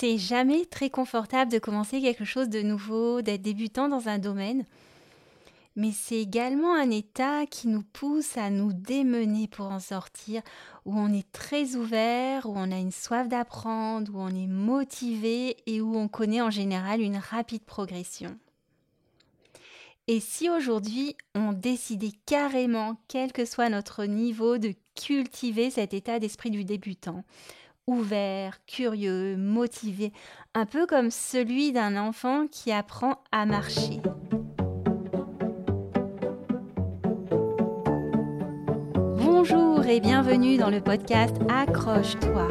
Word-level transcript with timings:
C'est 0.00 0.16
jamais 0.16 0.64
très 0.64 0.90
confortable 0.90 1.50
de 1.50 1.58
commencer 1.58 2.00
quelque 2.00 2.24
chose 2.24 2.48
de 2.48 2.62
nouveau, 2.62 3.20
d'être 3.20 3.42
débutant 3.42 3.88
dans 3.88 4.08
un 4.08 4.20
domaine. 4.20 4.64
Mais 5.74 5.90
c'est 5.90 6.20
également 6.20 6.72
un 6.72 6.88
état 6.88 7.46
qui 7.46 7.66
nous 7.66 7.82
pousse 7.82 8.36
à 8.36 8.48
nous 8.48 8.72
démener 8.72 9.48
pour 9.48 9.66
en 9.66 9.80
sortir, 9.80 10.42
où 10.84 10.96
on 10.96 11.12
est 11.12 11.28
très 11.32 11.74
ouvert, 11.74 12.46
où 12.46 12.52
on 12.54 12.70
a 12.70 12.78
une 12.78 12.92
soif 12.92 13.26
d'apprendre, 13.26 14.14
où 14.14 14.20
on 14.20 14.28
est 14.28 14.46
motivé 14.46 15.56
et 15.66 15.80
où 15.80 15.96
on 15.96 16.06
connaît 16.06 16.42
en 16.42 16.50
général 16.50 17.00
une 17.00 17.16
rapide 17.16 17.64
progression. 17.64 18.38
Et 20.06 20.20
si 20.20 20.48
aujourd'hui 20.48 21.16
on 21.34 21.52
décidait 21.52 22.14
carrément, 22.24 23.00
quel 23.08 23.32
que 23.32 23.44
soit 23.44 23.68
notre 23.68 24.04
niveau, 24.04 24.58
de 24.58 24.74
cultiver 24.94 25.70
cet 25.70 25.92
état 25.92 26.20
d'esprit 26.20 26.52
du 26.52 26.64
débutant, 26.64 27.24
ouvert, 27.88 28.58
curieux, 28.66 29.36
motivé, 29.36 30.12
un 30.54 30.66
peu 30.66 30.86
comme 30.86 31.10
celui 31.10 31.72
d'un 31.72 31.96
enfant 31.96 32.46
qui 32.46 32.70
apprend 32.70 33.16
à 33.32 33.46
marcher. 33.46 34.00
Bonjour 39.16 39.86
et 39.86 40.00
bienvenue 40.00 40.58
dans 40.58 40.70
le 40.70 40.80
podcast 40.82 41.34
Accroche-toi, 41.48 42.48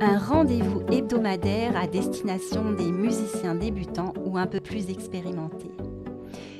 un 0.00 0.18
rendez-vous 0.18 0.82
hebdomadaire 0.90 1.76
à 1.76 1.86
destination 1.86 2.72
des 2.72 2.90
musiciens 2.90 3.54
débutants 3.54 4.12
ou 4.24 4.38
un 4.38 4.46
peu 4.46 4.60
plus 4.60 4.90
expérimentés. 4.90 5.79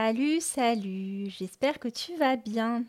Salut, 0.00 0.40
salut, 0.40 1.28
j'espère 1.28 1.80
que 1.80 1.88
tu 1.88 2.14
vas 2.18 2.36
bien. 2.36 2.84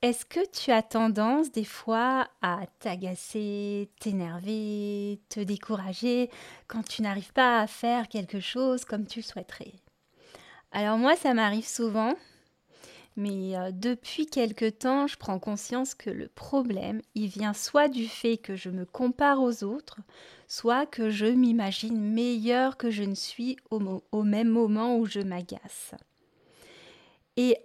Est-ce 0.00 0.24
que 0.24 0.40
tu 0.50 0.70
as 0.70 0.80
tendance 0.80 1.52
des 1.52 1.64
fois 1.64 2.28
à 2.40 2.60
t'agacer, 2.78 3.90
t'énerver, 4.00 5.20
te 5.28 5.40
décourager 5.40 6.30
quand 6.66 6.82
tu 6.82 7.02
n'arrives 7.02 7.34
pas 7.34 7.60
à 7.60 7.66
faire 7.66 8.08
quelque 8.08 8.40
chose 8.40 8.86
comme 8.86 9.06
tu 9.06 9.20
souhaiterais? 9.20 9.74
Alors 10.72 10.96
moi, 10.96 11.14
ça 11.14 11.34
m'arrive 11.34 11.68
souvent, 11.68 12.14
mais 13.16 13.56
euh, 13.56 13.70
depuis 13.70 14.24
quelque 14.24 14.70
temps, 14.70 15.06
je 15.06 15.16
prends 15.16 15.38
conscience 15.38 15.94
que 15.94 16.10
le 16.10 16.28
problème, 16.28 17.02
il 17.14 17.28
vient 17.28 17.52
soit 17.52 17.88
du 17.88 18.08
fait 18.08 18.38
que 18.38 18.56
je 18.56 18.70
me 18.70 18.86
compare 18.86 19.42
aux 19.42 19.62
autres, 19.62 20.00
soit 20.48 20.86
que 20.86 21.10
je 21.10 21.26
m'imagine 21.26 22.00
meilleure 22.00 22.78
que 22.78 22.90
je 22.90 23.02
ne 23.02 23.14
suis 23.14 23.56
au, 23.70 24.22
même 24.22 24.48
moment 24.48 24.96
où 24.98 25.04
je 25.04 25.20
m'agace. 25.20 25.94
Et 27.36 27.58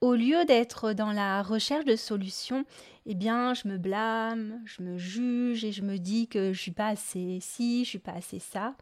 au 0.00 0.14
lieu 0.14 0.44
d'être 0.44 0.92
dans 0.92 1.12
la 1.12 1.42
recherche 1.42 1.84
de 1.84 1.96
solutions, 1.96 2.64
eh 3.06 3.14
bien, 3.14 3.54
je 3.54 3.68
me 3.68 3.78
blâme, 3.78 4.60
je 4.64 4.82
me 4.82 4.96
juge 4.96 5.64
et 5.64 5.72
je 5.72 5.82
me 5.82 5.98
dis 5.98 6.28
que 6.28 6.52
je 6.52 6.60
suis 6.60 6.70
pas 6.70 6.88
assez 6.88 7.38
ci, 7.40 7.84
je 7.84 7.90
suis 7.90 7.98
pas 7.98 8.12
assez 8.12 8.38
ça. 8.38 8.74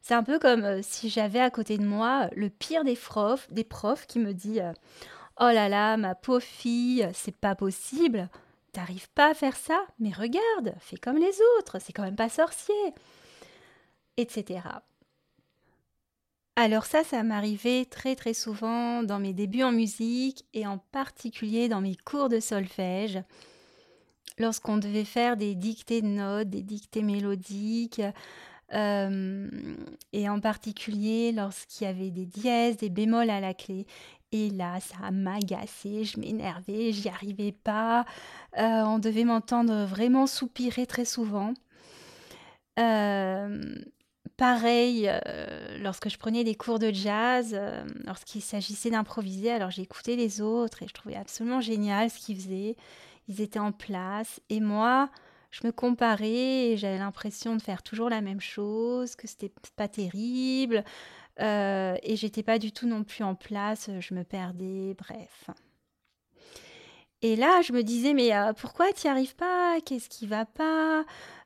C'est 0.00 0.14
un 0.14 0.22
peu 0.24 0.38
comme 0.38 0.64
euh, 0.64 0.80
si 0.82 1.08
j'avais 1.08 1.40
à 1.40 1.50
côté 1.50 1.78
de 1.78 1.84
moi 1.86 2.28
le 2.34 2.50
pire 2.50 2.84
des 2.84 2.96
profs, 2.96 3.52
des 3.52 3.64
profs 3.64 4.06
qui 4.06 4.18
me 4.18 4.32
dit 4.32 4.60
euh, 4.60 4.72
"Oh 5.40 5.50
là 5.52 5.68
là, 5.68 5.96
ma 5.96 6.14
pauvre 6.14 6.42
fille, 6.42 7.08
c'est 7.14 7.36
pas 7.36 7.54
possible." 7.54 8.28
T'arrives 8.72 9.10
pas 9.10 9.30
à 9.30 9.34
faire 9.34 9.56
ça 9.56 9.84
Mais 9.98 10.10
regarde, 10.12 10.74
fais 10.80 10.96
comme 10.96 11.18
les 11.18 11.34
autres, 11.58 11.78
c'est 11.80 11.92
quand 11.92 12.02
même 12.02 12.16
pas 12.16 12.30
sorcier. 12.30 12.74
Etc. 14.16 14.60
Alors 16.56 16.84
ça, 16.84 17.02
ça 17.02 17.22
m'arrivait 17.22 17.86
très 17.86 18.14
très 18.14 18.34
souvent 18.34 19.02
dans 19.02 19.18
mes 19.18 19.32
débuts 19.32 19.62
en 19.62 19.72
musique 19.72 20.44
et 20.52 20.66
en 20.66 20.78
particulier 20.78 21.68
dans 21.68 21.80
mes 21.80 21.96
cours 21.96 22.28
de 22.28 22.40
solfège, 22.40 23.20
lorsqu'on 24.38 24.76
devait 24.76 25.04
faire 25.04 25.38
des 25.38 25.54
dictées 25.54 26.02
de 26.02 26.08
notes, 26.08 26.50
des 26.50 26.62
dictées 26.62 27.02
mélodiques, 27.02 28.02
euh, 28.74 29.48
et 30.12 30.28
en 30.28 30.40
particulier 30.40 31.32
lorsqu'il 31.32 31.86
y 31.86 31.90
avait 31.90 32.10
des 32.10 32.26
dièses, 32.26 32.76
des 32.76 32.90
bémols 32.90 33.30
à 33.30 33.40
la 33.40 33.54
clé. 33.54 33.86
Et 34.32 34.50
là, 34.50 34.80
ça 34.80 35.10
m'agaçait, 35.10 36.04
je 36.04 36.18
m'énervais, 36.18 36.92
j'y 36.92 37.08
arrivais 37.08 37.52
pas. 37.52 38.06
Euh, 38.58 38.82
on 38.84 38.98
devait 38.98 39.24
m'entendre 39.24 39.84
vraiment 39.84 40.26
soupirer 40.26 40.86
très 40.86 41.04
souvent. 41.04 41.52
Euh, 42.78 43.74
pareil, 44.36 45.08
euh, 45.08 45.78
lorsque 45.78 46.08
je 46.08 46.18
prenais 46.18 46.44
des 46.44 46.54
cours 46.54 46.78
de 46.78 46.92
jazz, 46.92 47.58
lorsqu'il 48.06 48.42
s'agissait 48.42 48.90
d'improviser, 48.90 49.50
alors 49.50 49.70
j'écoutais 49.70 50.16
les 50.16 50.40
autres 50.40 50.82
et 50.82 50.88
je 50.88 50.94
trouvais 50.94 51.16
absolument 51.16 51.60
génial 51.60 52.10
ce 52.10 52.18
qu'ils 52.18 52.36
faisaient. 52.36 52.76
Ils 53.28 53.40
étaient 53.40 53.58
en 53.58 53.72
place 53.72 54.40
et 54.48 54.60
moi, 54.60 55.10
je 55.50 55.66
me 55.66 55.72
comparais 55.72 56.70
et 56.70 56.76
j'avais 56.76 56.98
l'impression 56.98 57.56
de 57.56 57.62
faire 57.62 57.82
toujours 57.82 58.08
la 58.08 58.20
même 58.20 58.40
chose, 58.40 59.14
que 59.16 59.28
c'était 59.28 59.52
pas 59.76 59.88
terrible. 59.88 60.84
Euh, 61.40 61.96
et 62.02 62.16
j'étais 62.16 62.42
pas 62.42 62.58
du 62.58 62.72
tout 62.72 62.86
non 62.86 63.04
plus 63.04 63.24
en 63.24 63.34
place, 63.34 63.90
je 64.00 64.14
me 64.14 64.24
perdais, 64.24 64.94
bref. 64.98 65.50
Et 67.24 67.36
là, 67.36 67.62
je 67.62 67.72
me 67.72 67.82
disais, 67.82 68.14
mais 68.14 68.34
euh, 68.34 68.52
pourquoi 68.52 68.92
tu 68.92 69.06
n'y 69.06 69.10
arrives 69.12 69.36
pas? 69.36 69.80
Qu'est-ce 69.80 70.08
qui 70.08 70.26
va 70.26 70.44
pas? 70.44 71.04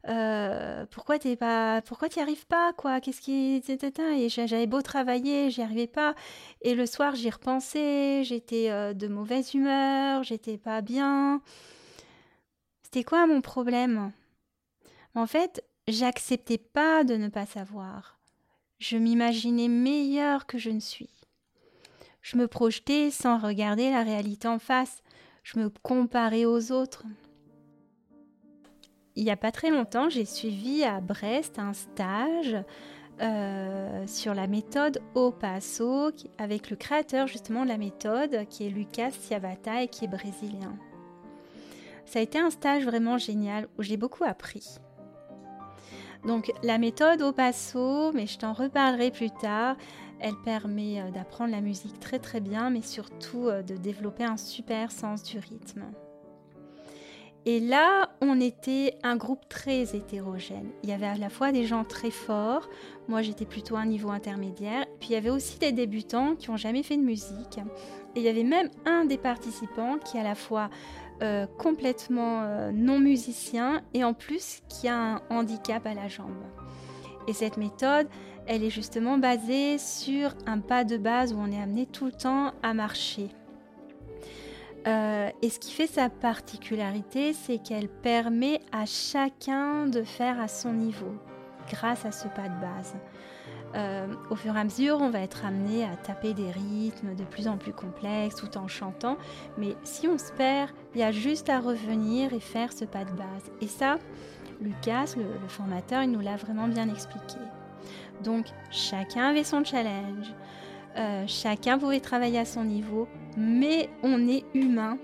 Euh, 0.09 0.87
Pourquoi 0.91 1.19
tu 1.19 1.37
pas 1.37 1.83
Pourquoi 1.83 2.09
tu 2.09 2.19
arrives 2.19 2.47
pas 2.47 2.73
quoi? 2.73 3.01
Qu'est-ce 3.01 3.21
qui 3.21 3.63
Et 3.69 4.29
j'avais 4.29 4.67
beau 4.67 4.81
travailler, 4.81 5.51
j'y 5.51 5.61
arrivais 5.61 5.87
pas. 5.87 6.15
Et 6.63 6.75
le 6.75 6.87
soir, 6.87 7.15
j'y 7.15 7.29
repensais. 7.29 8.25
J'étais 8.25 8.95
de 8.95 9.09
mauvaise 9.09 9.53
humeur, 9.53 10.23
j'étais 10.23 10.57
pas 10.57 10.81
bien. 10.81 11.43
C'était 12.83 13.05
quoi 13.05 13.27
mon 13.27 13.43
problème? 13.43 14.13
En 15.15 15.27
fait, 15.27 15.63
j'acceptais 15.89 16.59
pas 16.59 17.05
de 17.05 17.17
ne 17.17 17.29
pas 17.29 17.45
savoir. 17.45 18.19
Je 18.79 18.97
m'imaginais 18.97 19.69
meilleure 19.69 20.47
que 20.47 20.57
je 20.57 20.71
ne 20.71 20.81
suis. 20.81 21.11
Je 22.23 22.37
me 22.37 22.49
projetais 22.49 23.11
sans 23.11 23.39
regarder 23.39 23.91
la 23.91 24.03
réalité 24.03 24.49
en 24.49 24.59
face. 24.59 25.03
Je 25.47 25.61
me 25.61 25.69
comparais 25.69 26.45
aux 26.45 26.73
autres. 26.73 27.05
Il 29.15 29.23
n'y 29.23 29.31
a 29.31 29.37
pas 29.37 29.53
très 29.53 29.71
longtemps, 29.71 30.09
j'ai 30.09 30.25
suivi 30.25 30.83
à 30.83 31.01
Brest 31.01 31.61
un 31.61 31.73
stage 31.73 32.57
euh, 33.23 34.07
sur 34.09 34.35
la 34.35 34.49
méthode 34.49 35.01
au 35.15 35.31
passo 35.31 36.11
avec 36.39 36.69
le 36.69 36.75
créateur 36.75 37.29
justement 37.29 37.63
de 37.63 37.69
la 37.69 37.79
méthode 37.79 38.45
qui 38.51 38.67
est 38.67 38.71
Lucas 38.71 39.13
Ciavata 39.13 39.85
et 39.85 39.89
qui 39.89 40.07
est 40.07 40.09
brésilien. 40.09 40.77
Ça 42.07 42.19
a 42.19 42.23
été 42.23 42.41
un 42.41 42.51
stage 42.51 42.85
vraiment 42.85 43.17
génial 43.17 43.69
où 43.79 43.85
j'ai 43.85 43.97
beaucoup 43.97 44.25
appris. 44.25 44.81
Donc 46.27 46.53
la 46.65 46.79
méthode 46.79 47.23
au 47.23 47.31
passo, 47.31 48.11
mais 48.13 48.27
je 48.27 48.37
t'en 48.37 48.53
reparlerai 48.53 49.13
plus 49.13 49.31
tard, 49.31 49.77
elle 50.21 50.37
permet 50.45 51.01
euh, 51.01 51.11
d'apprendre 51.11 51.51
la 51.51 51.61
musique 51.61 52.01
très 52.01 52.19
très 52.19 52.41
bien, 52.41 52.71
mais 52.71 52.83
surtout 52.83 53.49
euh, 53.49 53.63
de 53.63 53.77
développer 53.77 54.25
un 54.25 54.37
super 54.37 54.91
sens 54.91 55.23
du 55.23 55.39
rythme. 55.39 55.85
Et 57.45 57.61
là, 57.61 58.11
on 58.21 58.41
était 58.41 58.99
un 59.05 59.17
groupe 59.17 59.49
très 59.49 59.95
hétérogène. 59.95 60.71
Il 60.83 60.91
y 60.91 60.93
avait 60.93 61.07
à 61.07 61.17
la 61.17 61.29
fois 61.29 61.53
des 61.53 61.65
gens 61.65 61.85
très 61.85 62.11
forts, 62.11 62.69
moi 63.07 63.23
j'étais 63.23 63.45
plutôt 63.45 63.77
à 63.77 63.81
un 63.81 63.87
niveau 63.87 64.11
intermédiaire, 64.11 64.85
puis 64.99 65.11
il 65.11 65.13
y 65.13 65.17
avait 65.17 65.31
aussi 65.31 65.59
des 65.61 65.71
débutants 65.71 66.35
qui 66.35 66.51
n'ont 66.51 66.57
jamais 66.57 66.83
fait 66.83 66.97
de 66.97 67.03
musique. 67.03 67.59
Et 68.17 68.21
il 68.21 68.23
y 68.23 68.29
avait 68.29 68.43
même 68.43 68.69
un 68.85 69.05
des 69.05 69.19
participants 69.19 69.99
qui 69.99 70.19
à 70.19 70.25
la 70.25 70.35
fois 70.35 70.71
euh, 71.23 71.47
complètement 71.57 72.71
non 72.73 72.99
musicien 72.99 73.83
et 73.95 74.03
en 74.03 74.13
plus 74.13 74.61
qui 74.69 74.89
a 74.89 74.97
un 74.97 75.23
handicap 75.31 75.87
à 75.87 75.95
la 75.95 76.09
jambe. 76.09 76.43
Et 77.29 77.33
cette 77.33 77.57
méthode, 77.57 78.07
elle 78.47 78.63
est 78.63 78.71
justement 78.71 79.19
basée 79.19 79.79
sur 79.79 80.35
un 80.47 80.61
pas 80.61 80.85
de 80.85 80.97
base 80.97 81.33
où 81.33 81.39
on 81.39 81.51
est 81.51 81.61
amené 81.61 81.87
tout 81.87 82.07
le 82.07 82.13
temps 82.13 82.53
à 82.63 82.75
marcher. 82.75 83.29
Euh, 84.87 85.31
et 85.43 85.51
ce 85.51 85.59
qui 85.59 85.73
fait 85.73 85.89
sa 85.89 86.09
particularité, 86.09 87.33
c'est 87.33 87.59
qu'elle 87.59 87.89
permet 87.89 88.61
à 88.71 88.87
chacun 88.87 89.87
de 89.87 90.03
faire 90.03 90.41
à 90.41 90.49
son 90.49 90.73
niveau. 90.73 91.15
grâce 91.69 92.05
à 92.05 92.13
ce 92.13 92.29
pas 92.29 92.49
de 92.49 92.61
base. 92.61 92.95
Euh, 93.75 94.07
au 94.31 94.37
fur 94.37 94.57
et 94.57 94.61
à 94.61 94.63
mesure, 94.63 94.99
on 95.01 95.11
va 95.11 95.21
être 95.21 95.45
amené 95.45 95.85
à 95.85 95.97
taper 95.97 96.33
des 96.33 96.51
rythmes 96.51 97.17
de 97.17 97.25
plus 97.25 97.49
en 97.49 97.57
plus 97.57 97.73
complexes 97.73 98.37
tout 98.37 98.57
en 98.57 98.69
chantant. 98.69 99.17
Mais 99.59 99.75
si 99.83 100.07
on 100.07 100.17
se 100.17 100.33
perd, 100.33 100.71
il 100.95 101.01
y 101.01 101.05
a 101.05 101.11
juste 101.11 101.49
à 101.51 101.59
revenir 101.59 102.33
et 102.33 102.41
faire 102.41 102.73
ce 102.73 102.85
pas 102.85 103.05
de 103.05 103.11
base. 103.11 103.51
Et 103.61 103.67
ça, 103.67 103.99
Lucas, 104.61 105.15
le, 105.17 105.49
formateur, 105.49 106.03
il 106.03 106.11
nous 106.11 106.21
l'a 106.21 106.37
vraiment 106.37 106.69
bien 106.69 106.89
expliqué. 106.89 107.39
Donc, 108.23 108.47
chacun 108.71 109.29
avait 109.29 109.45
son 109.45 109.65
challenge. 109.65 110.33
Euh, 110.97 111.25
chacun 111.27 111.79
pouvait 111.79 112.01
travailler 112.01 112.39
à 112.39 112.45
son 112.45 112.65
niveau, 112.65 113.07
mais 113.37 113.91
on 114.03 114.27
est 114.27 114.45
humain 114.55 114.99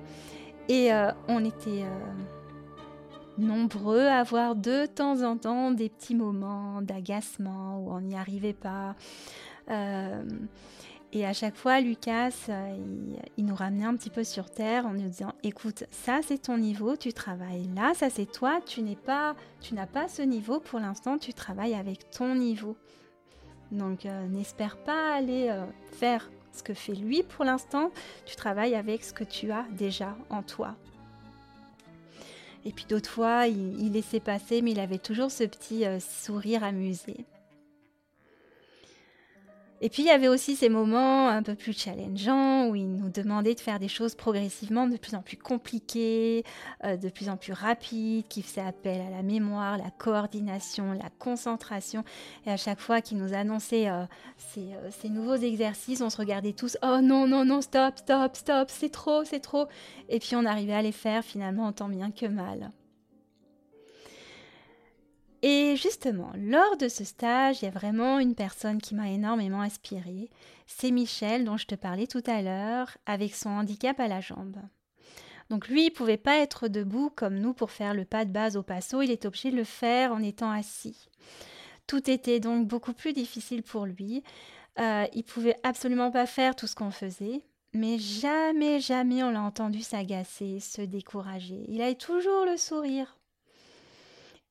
et 0.69 0.93
euh, 0.93 1.11
on 1.29 1.45
était 1.45 1.85
nombreux 3.37 4.07
à 4.07 4.21
avoir 4.21 4.57
de 4.57 4.87
temps 4.87 5.23
en 5.23 5.37
temps 5.37 5.71
des 5.71 5.89
petits 5.91 6.15
moments 6.15 6.81
d'agacement 6.81 7.79
où 7.79 7.93
on 7.93 8.01
n'y 8.01 8.17
arrivait 8.17 8.55
pas. 8.55 8.95
Euh, 11.15 11.19
et 11.19 11.27
à 11.27 11.33
chaque 11.33 11.57
fois, 11.57 11.81
Lucas, 11.81 12.33
euh, 12.49 12.77
il, 13.37 13.45
nous 13.45 13.55
ramenait 13.55 13.85
un 13.85 13.97
petit 13.97 14.11
peu 14.11 14.25
sur 14.25 14.51
terre 14.51 14.87
en 14.87 14.93
nous 14.93 15.09
disant 15.09 15.33
"Écoute, 15.43 15.85
ça 15.91 16.21
c'est 16.23 16.43
ton 16.43 16.59
niveau, 16.59 16.97
tu 16.97 17.13
travailles 17.13 17.69
là, 17.75 17.93
ça 17.95 18.11
c'est 18.11 18.31
toi, 18.31 18.61
tu 18.65 18.83
n'es 18.83 18.97
pas, 18.97 19.35
tu 19.61 19.75
n'as 19.75 19.87
pas 19.87 20.09
ce 20.09 20.23
niveau 20.23 20.61
pour 20.61 20.79
l'instant, 20.81 21.19
tu 21.19 21.35
travailles 21.35 21.75
avec 21.75 22.11
ton 22.11 22.35
niveau. 22.35 22.77
Donc 23.71 24.07
euh, 24.07 24.27
n'espère 24.29 24.77
pas 24.77 25.15
aller 25.15 25.55
faire 25.93 26.31
ce 26.53 26.63
que 26.63 26.75
fait 26.75 26.95
lui 26.95 27.23
pour 27.23 27.45
l'instant, 27.45 27.91
tu 28.27 28.37
travailles 28.37 28.75
avec 28.75 29.03
ce 29.05 29.13
que 29.13 29.25
tu 29.25 29.51
as 29.51 29.65
déjà 29.73 30.17
en 30.31 30.43
toi." 30.43 30.77
Et 32.65 32.71
puis 32.71 32.85
d'autres 32.89 33.11
fois, 33.11 33.47
il, 33.49 33.93
laissait 33.93 34.21
passer, 34.21 34.63
mais 34.63 34.71
il 34.71 34.81
avait 34.81 34.99
toujours 34.99 35.31
ce 35.31 35.45
petit 35.45 35.85
euh, 35.85 35.99
sourire 35.99 36.63
amusé. 36.63 37.25
Et 39.85 39.89
puis 39.89 40.05
il 40.05 40.07
y 40.07 40.11
avait 40.11 40.29
aussi 40.29 40.55
ces 40.55 40.69
moments 40.69 41.29
un 41.29 41.43
peu 41.43 41.57
plus 41.57 41.77
challengeants 41.77 42.69
où 42.69 42.77
il 42.77 42.89
nous 42.89 43.11
demandait 43.11 43.57
de 43.57 43.61
faire 43.61 43.81
des 43.81 43.89
choses 43.89 44.15
progressivement 44.15 44.87
de 44.87 44.97
plus 44.97 45.17
en 45.17 45.23
plus 45.23 45.37
compliquées, 45.37 46.45
euh, 46.85 46.97
de 46.97 47.09
plus 47.09 47.29
en 47.29 47.37
plus 47.37 47.53
rapides, 47.53 48.29
qui 48.29 48.43
faisaient 48.43 48.61
appel 48.61 49.01
à 49.01 49.11
la 49.11 49.25
mémoire, 49.25 49.79
la 49.79 49.91
coordination, 49.91 50.93
la 50.93 51.11
concentration. 51.19 52.05
Et 52.47 52.53
à 52.53 52.57
chaque 52.57 52.79
fois 52.79 53.01
qu'il 53.01 53.19
nous 53.19 53.35
annonçait 53.35 53.89
euh, 53.89 54.05
euh, 54.57 54.91
ces, 54.91 55.09
nouveaux 55.09 55.35
exercices, 55.35 56.01
on 56.01 56.11
se 56.11 56.17
regardait 56.17 56.53
tous 56.53 56.79
Oh 56.85 57.01
non, 57.03 57.27
non, 57.27 57.45
non, 57.45 57.61
stop, 57.61 57.99
stop, 57.99 58.37
stop, 58.37 58.69
c'est 58.71 58.93
trop, 58.93 59.25
c'est 59.25 59.41
trop. 59.41 59.67
Et 60.09 60.21
puis 60.21 60.37
on 60.37 60.45
arrivait 60.45 60.75
à 60.75 60.83
les 60.83 60.93
faire 60.93 61.25
finalement 61.25 61.65
en 61.65 61.73
tant 61.73 61.89
bien 61.89 62.13
que 62.13 62.27
mal. 62.27 62.71
Et 65.43 65.75
justement, 65.77 66.31
lors 66.37 66.77
de 66.77 66.89
ce 66.89 67.03
stage, 67.03 67.61
il 67.61 67.65
y 67.65 67.69
a 67.69 67.73
vraiment 67.73 68.21
une 68.21 68.37
personne 68.37 68.81
qui 68.81 68.95
m'a 68.95 69.11
énormément 69.11 69.61
inspirée. 69.61 70.31
C'est 70.69 70.93
Michel 70.93 71.45
dont 71.45 71.57
je 71.57 71.67
te 71.67 71.75
parlais 71.75 72.07
tout 72.07 72.23
à 72.27 72.43
l'heure, 72.43 72.97
avec 73.07 73.35
son 73.35 73.51
handicap 73.51 73.99
à 73.99 74.07
la 74.07 74.21
jambe. 74.21 74.57
Donc 75.51 75.69
lui, 75.69 75.87
il 75.87 75.91
pouvait 75.91 76.17
pas 76.17 76.39
être 76.39 76.69
debout 76.69 77.11
comme 77.15 77.39
nous 77.39 77.55
pour 77.55 77.73
faire 77.73 77.93
le 77.93 78.05
pas 78.05 78.25
de 78.25 78.31
base 78.31 78.57
au 78.57 78.63
passo, 78.63 79.03
il 79.03 79.11
est 79.11 79.27
obligé 79.27 79.51
de 79.51 79.57
le 79.57 79.65
faire 79.65 80.13
en 80.13 80.23
étant 80.23 80.51
assis. 80.51 81.09
Tout 81.87 82.09
était 82.09 82.41
donc 82.41 82.69
beaucoup 82.69 82.93
plus 82.93 83.13
difficile 83.13 83.63
pour 83.65 83.85
lui. 83.85 84.23
Euh, 84.79 85.05
il 85.13 85.25
pouvait 85.25 85.57
absolument 85.65 86.11
pas 86.11 86.27
faire 86.27 86.57
tout 86.57 86.67
ce 86.67 86.77
qu'on 86.77 86.93
faisait, 86.93 87.43
mais 87.75 87.99
jamais, 87.99 88.81
jamais 88.81 89.23
on 89.23 89.31
l'a 89.31 89.43
entendu 89.43 89.83
s'agacer, 89.83 90.61
se 90.61 90.81
décourager. 90.83 91.65
Il 91.69 91.83
avait 91.83 91.97
toujours 91.97 92.47
le 92.47 92.57
sourire. 92.57 93.19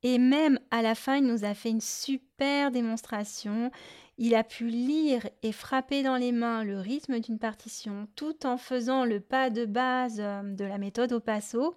Et 0.03 0.17
même 0.17 0.59
à 0.71 0.81
la 0.81 0.95
fin, 0.95 1.17
il 1.17 1.25
nous 1.25 1.45
a 1.45 1.53
fait 1.53 1.69
une 1.69 1.81
super 1.81 2.71
démonstration. 2.71 3.71
Il 4.17 4.35
a 4.35 4.43
pu 4.43 4.67
lire 4.67 5.27
et 5.43 5.51
frapper 5.51 6.03
dans 6.03 6.15
les 6.15 6.31
mains 6.31 6.63
le 6.63 6.79
rythme 6.79 7.19
d'une 7.19 7.39
partition 7.39 8.07
tout 8.15 8.45
en 8.45 8.57
faisant 8.57 9.05
le 9.05 9.19
pas 9.19 9.49
de 9.49 9.65
base 9.65 10.17
euh, 10.19 10.41
de 10.41 10.65
la 10.65 10.77
méthode 10.77 11.13
au 11.13 11.19
passo. 11.19 11.75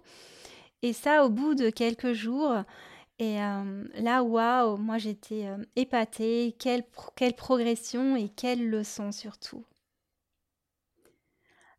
Et 0.81 0.93
ça 0.93 1.25
au 1.25 1.29
bout 1.29 1.55
de 1.55 1.69
quelques 1.69 2.13
jours. 2.13 2.63
Et 3.19 3.41
euh, 3.41 3.83
là, 3.95 4.23
waouh, 4.23 4.77
moi 4.77 4.97
j'étais 4.97 5.45
euh, 5.47 5.57
épatée. 5.75 6.55
Quelle, 6.59 6.83
quelle 7.15 7.35
progression 7.35 8.15
et 8.15 8.29
quelle 8.29 8.69
leçon 8.69 9.11
surtout. 9.11 9.63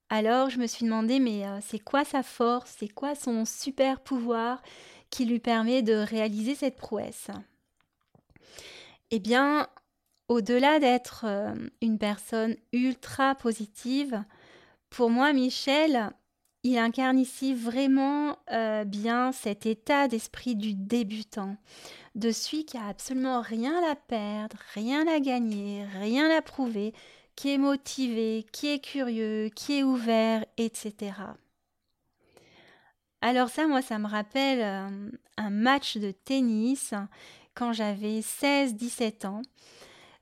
Alors 0.08 0.50
je 0.50 0.58
me 0.58 0.68
suis 0.68 0.84
demandé, 0.84 1.18
mais 1.18 1.42
c'est 1.62 1.80
quoi 1.80 2.04
sa 2.04 2.22
force? 2.22 2.76
C'est 2.78 2.88
quoi 2.88 3.16
son 3.16 3.44
super 3.44 4.00
pouvoir? 4.00 4.62
Qui 5.10 5.24
lui 5.24 5.40
permet 5.40 5.82
de 5.82 5.94
réaliser 5.94 6.54
cette 6.54 6.76
prouesse 6.76 7.28
Eh 9.10 9.18
bien, 9.18 9.68
au-delà 10.28 10.78
d'être 10.80 11.24
euh, 11.26 11.54
une 11.80 11.98
personne 11.98 12.56
ultra 12.72 13.34
positive, 13.34 14.22
pour 14.90 15.10
moi, 15.10 15.32
Michel, 15.32 16.10
il 16.62 16.78
incarne 16.78 17.18
ici 17.18 17.54
vraiment 17.54 18.38
euh, 18.50 18.84
bien 18.84 19.30
cet 19.30 19.66
état 19.66 20.08
d'esprit 20.08 20.56
du 20.56 20.74
débutant, 20.74 21.56
de 22.14 22.32
celui 22.32 22.64
qui 22.64 22.76
a 22.76 22.86
absolument 22.86 23.40
rien 23.40 23.80
à 23.88 23.94
perdre, 23.94 24.56
rien 24.74 25.06
à 25.06 25.20
gagner, 25.20 25.84
rien 26.00 26.28
à 26.36 26.42
prouver, 26.42 26.92
qui 27.36 27.52
est 27.52 27.58
motivé, 27.58 28.46
qui 28.50 28.68
est 28.68 28.80
curieux, 28.80 29.50
qui 29.54 29.78
est 29.78 29.82
ouvert, 29.84 30.44
etc. 30.56 31.12
Alors 33.26 33.48
ça, 33.48 33.66
moi, 33.66 33.82
ça 33.82 33.98
me 33.98 34.06
rappelle 34.06 34.60
euh, 34.60 35.10
un 35.36 35.50
match 35.50 35.96
de 35.96 36.12
tennis 36.12 36.94
quand 37.54 37.72
j'avais 37.72 38.20
16-17 38.20 39.26
ans. 39.26 39.42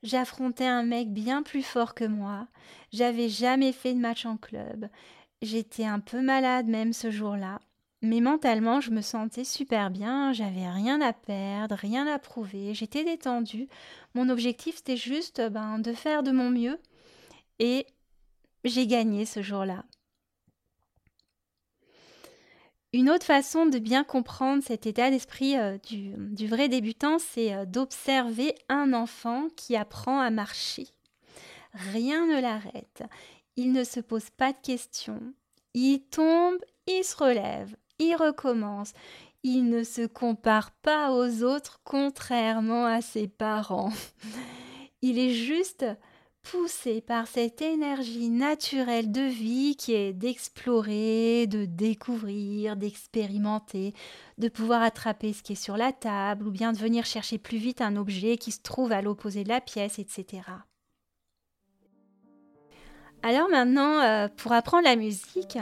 J'affrontais 0.01 0.65
un 0.65 0.81
mec 0.81 1.13
bien 1.13 1.43
plus 1.43 1.61
fort 1.61 1.93
que 1.93 2.05
moi. 2.05 2.47
J'avais 2.91 3.29
jamais 3.29 3.73
fait 3.73 3.93
de 3.93 3.99
match 3.99 4.25
en 4.25 4.37
club. 4.37 4.89
J'étais 5.43 5.85
un 5.85 5.99
peu 5.99 6.23
malade 6.23 6.65
même 6.65 6.93
ce 6.93 7.11
jour-là. 7.11 7.59
Mais 8.01 8.21
mentalement, 8.21 8.81
je 8.81 8.89
me 8.89 9.01
sentais 9.01 9.43
super 9.43 9.91
bien, 9.91 10.33
j'avais 10.33 10.67
rien 10.67 10.99
à 10.99 11.13
perdre, 11.13 11.75
rien 11.75 12.07
à 12.07 12.17
prouver, 12.17 12.73
j'étais 12.73 13.03
détendue. 13.03 13.67
Mon 14.15 14.29
objectif, 14.29 14.77
c'était 14.77 14.97
juste 14.97 15.47
ben, 15.51 15.77
de 15.77 15.93
faire 15.93 16.23
de 16.23 16.31
mon 16.31 16.49
mieux. 16.49 16.79
Et 17.59 17.85
j'ai 18.63 18.87
gagné 18.87 19.25
ce 19.25 19.43
jour-là. 19.43 19.83
Une 22.95 23.09
autre 23.09 23.25
façon 23.25 23.65
de 23.65 23.77
bien 23.77 24.05
comprendre 24.05 24.63
cet 24.63 24.85
état 24.85 25.11
d'esprit 25.11 25.57
euh, 25.57 25.77
du, 25.83 26.47
vrai 26.47 26.69
débutant, 26.69 27.19
c'est 27.19 27.53
euh, 27.53 27.65
d'observer 27.65 28.55
un 28.69 28.93
enfant 28.93 29.49
qui 29.57 29.75
apprend 29.75 30.21
à 30.21 30.29
marcher. 30.29 30.87
Rien 31.73 32.25
ne 32.25 32.39
l'arrête. 32.39 33.03
Il 33.57 33.73
ne 33.73 33.83
se 33.83 33.99
pose 33.99 34.29
pas 34.29 34.53
de 34.53 34.57
questions. 34.63 35.19
Il 35.73 36.03
tombe, 36.03 36.55
il 36.87 37.03
se 37.03 37.17
relève, 37.17 37.75
il 37.99 38.15
recommence. 38.15 38.93
Il 39.43 39.67
ne 39.67 39.83
se 39.83 40.05
compare 40.07 40.71
pas 40.71 41.11
aux 41.11 41.43
autres, 41.43 41.81
contrairement 41.83 42.85
à 42.85 43.01
ses 43.01 43.27
parents. 43.27 43.91
Il 45.01 45.19
est 45.19 45.33
juste 45.33 45.85
poussé 46.51 47.01
par 47.01 47.25
cette 47.27 47.61
énergie 47.61 48.29
naturelle 48.29 49.11
de 49.11 49.21
vie 49.21 49.75
qui 49.75 49.93
est 49.93 50.13
d'explorer, 50.13 51.47
de 51.47 51.65
découvrir, 51.65 52.75
d'expérimenter, 52.75 53.93
de 54.37 54.47
pouvoir 54.47 54.83
attraper 54.83 55.33
ce 55.33 55.41
qui 55.41 55.53
est 55.53 55.55
sur 55.55 55.75
la 55.75 55.91
table 55.91 56.47
ou 56.47 56.51
bien 56.51 56.71
de 56.71 56.77
venir 56.77 57.03
chercher 57.05 57.39
plus 57.39 57.57
vite 57.57 57.81
un 57.81 57.95
objet 57.95 58.37
qui 58.37 58.51
se 58.51 58.61
trouve 58.61 58.91
à 58.91 59.01
l'opposé 59.01 59.43
de 59.43 59.49
la 59.49 59.59
pièce, 59.59 59.97
etc. 59.97 60.43
Alors 63.23 63.49
maintenant, 63.49 64.01
euh, 64.01 64.27
pour 64.37 64.51
apprendre 64.51 64.83
la 64.83 64.95
musique, 64.95 65.57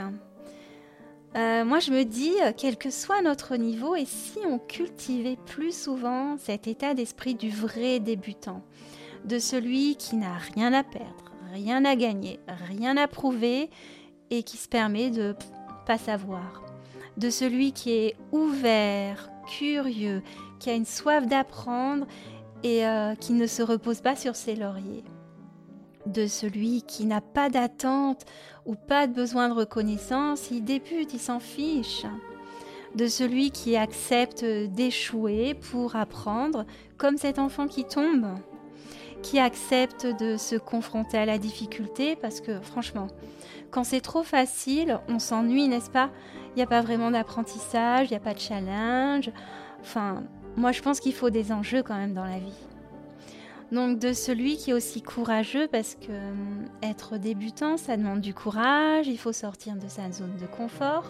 euh, 1.34 1.64
moi 1.64 1.78
je 1.80 1.92
me 1.92 2.04
dis, 2.04 2.34
euh, 2.42 2.52
quel 2.54 2.76
que 2.76 2.90
soit 2.90 3.22
notre 3.22 3.56
niveau, 3.56 3.96
et 3.96 4.04
si 4.04 4.38
on 4.46 4.58
cultivait 4.58 5.38
plus 5.46 5.74
souvent 5.74 6.36
cet 6.36 6.66
état 6.66 6.92
d'esprit 6.92 7.34
du 7.34 7.48
vrai 7.48 8.00
débutant? 8.00 8.62
De 9.24 9.38
celui 9.38 9.96
qui 9.96 10.16
n'a 10.16 10.36
rien 10.54 10.72
à 10.72 10.82
perdre, 10.82 11.32
rien 11.52 11.84
à 11.84 11.96
gagner, 11.96 12.40
rien 12.68 12.96
à 12.96 13.08
prouver 13.08 13.70
et 14.30 14.42
qui 14.42 14.56
se 14.56 14.68
permet 14.68 15.10
de 15.10 15.34
pas 15.86 15.98
savoir, 15.98 16.62
de 17.16 17.30
celui 17.30 17.72
qui 17.72 17.92
est 17.92 18.16
ouvert, 18.32 19.30
curieux, 19.46 20.22
qui 20.58 20.70
a 20.70 20.74
une 20.74 20.86
soif 20.86 21.26
d'apprendre 21.26 22.06
et 22.62 22.86
euh, 22.86 23.14
qui 23.14 23.32
ne 23.32 23.46
se 23.46 23.62
repose 23.62 24.00
pas 24.00 24.16
sur 24.16 24.36
ses 24.36 24.56
lauriers, 24.56 25.04
de 26.06 26.26
celui 26.26 26.82
qui 26.82 27.06
n'a 27.06 27.20
pas 27.20 27.48
d'attente 27.48 28.24
ou 28.66 28.74
pas 28.74 29.06
de 29.06 29.12
besoin 29.12 29.48
de 29.48 29.54
reconnaissance, 29.54 30.50
il 30.50 30.64
débute, 30.64 31.12
il 31.12 31.20
s'en 31.20 31.40
fiche. 31.40 32.06
De 32.94 33.08
celui 33.08 33.50
qui 33.50 33.76
accepte 33.76 34.44
d'échouer 34.44 35.54
pour 35.54 35.96
apprendre, 35.96 36.64
comme 36.96 37.16
cet 37.16 37.40
enfant 37.40 37.66
qui 37.66 37.84
tombe 37.84 38.26
qui 39.24 39.38
accepte 39.38 40.06
de 40.06 40.36
se 40.36 40.54
confronter 40.54 41.16
à 41.16 41.24
la 41.24 41.38
difficulté 41.38 42.14
parce 42.14 42.42
que 42.42 42.60
franchement, 42.60 43.08
quand 43.70 43.82
c'est 43.82 44.02
trop 44.02 44.22
facile, 44.22 45.00
on 45.08 45.18
s'ennuie, 45.18 45.66
n'est-ce 45.66 45.90
pas? 45.90 46.10
Il 46.50 46.56
n'y 46.56 46.62
a 46.62 46.66
pas 46.66 46.82
vraiment 46.82 47.10
d'apprentissage, 47.10 48.08
il 48.08 48.10
n'y 48.10 48.18
a 48.18 48.20
pas 48.20 48.34
de 48.34 48.38
challenge. 48.38 49.30
Enfin, 49.80 50.22
moi 50.56 50.72
je 50.72 50.82
pense 50.82 51.00
qu'il 51.00 51.14
faut 51.14 51.30
des 51.30 51.52
enjeux 51.52 51.82
quand 51.82 51.96
même 51.96 52.12
dans 52.12 52.26
la 52.26 52.38
vie. 52.38 52.52
Donc 53.72 53.98
de 53.98 54.12
celui 54.12 54.58
qui 54.58 54.70
est 54.70 54.74
aussi 54.74 55.00
courageux 55.00 55.68
parce 55.68 55.94
que 55.94 56.10
euh, 56.10 56.32
être 56.82 57.16
débutant, 57.16 57.78
ça 57.78 57.96
demande 57.96 58.20
du 58.20 58.34
courage, 58.34 59.08
il 59.08 59.18
faut 59.18 59.32
sortir 59.32 59.74
de 59.76 59.88
sa 59.88 60.12
zone 60.12 60.36
de 60.36 60.46
confort. 60.46 61.06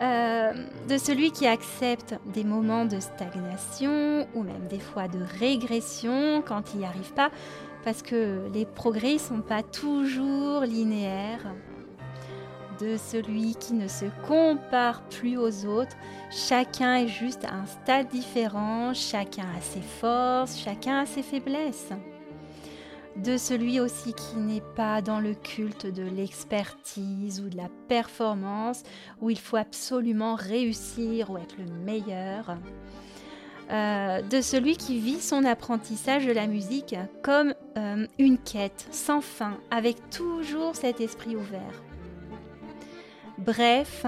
Euh, 0.00 0.52
de 0.88 0.98
celui 0.98 1.30
qui 1.30 1.46
accepte 1.46 2.16
des 2.26 2.42
moments 2.42 2.84
de 2.84 2.98
stagnation 2.98 4.26
ou 4.34 4.42
même 4.42 4.66
des 4.68 4.80
fois 4.80 5.06
de 5.06 5.20
régression 5.38 6.42
quand 6.44 6.74
il 6.74 6.80
n'y 6.80 6.86
arrive 6.86 7.12
pas, 7.12 7.30
parce 7.84 8.02
que 8.02 8.48
les 8.52 8.66
progrès 8.66 9.14
ne 9.14 9.18
sont 9.18 9.40
pas 9.40 9.62
toujours 9.62 10.62
linéaires 10.62 11.54
de 12.80 12.96
celui 12.96 13.54
qui 13.54 13.74
ne 13.74 13.86
se 13.86 14.06
compare 14.26 15.02
plus 15.04 15.38
aux 15.38 15.64
autres. 15.66 15.96
Chacun 16.30 16.96
est 16.96 17.08
juste 17.08 17.44
à 17.44 17.54
un 17.54 17.66
stade 17.66 18.08
différent, 18.08 18.94
chacun 18.94 19.44
a 19.56 19.60
ses 19.60 19.80
forces, 19.80 20.58
chacun 20.58 21.02
a 21.02 21.06
ses 21.06 21.22
faiblesses. 21.22 21.92
De 23.16 23.36
celui 23.36 23.78
aussi 23.78 24.12
qui 24.12 24.36
n'est 24.36 24.62
pas 24.74 25.00
dans 25.00 25.20
le 25.20 25.34
culte 25.34 25.86
de 25.86 26.02
l'expertise 26.02 27.40
ou 27.40 27.48
de 27.48 27.56
la 27.56 27.68
performance, 27.88 28.82
où 29.20 29.30
il 29.30 29.38
faut 29.38 29.56
absolument 29.56 30.34
réussir 30.34 31.30
ou 31.30 31.38
être 31.38 31.56
le 31.58 31.72
meilleur. 31.84 32.56
Euh, 33.70 34.20
de 34.20 34.40
celui 34.40 34.76
qui 34.76 34.98
vit 34.98 35.20
son 35.20 35.44
apprentissage 35.44 36.26
de 36.26 36.32
la 36.32 36.46
musique 36.46 36.96
comme 37.22 37.54
euh, 37.78 38.06
une 38.18 38.36
quête 38.36 38.86
sans 38.90 39.22
fin, 39.22 39.56
avec 39.70 40.10
toujours 40.10 40.76
cet 40.76 41.00
esprit 41.00 41.34
ouvert 41.34 41.82
bref, 43.38 44.06